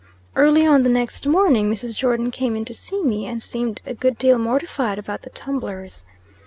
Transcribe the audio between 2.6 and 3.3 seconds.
to see me,